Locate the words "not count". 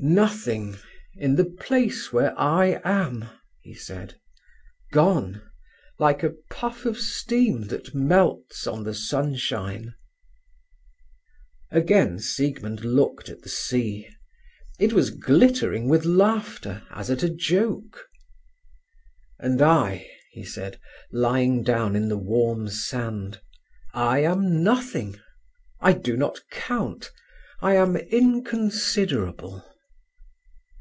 26.16-27.10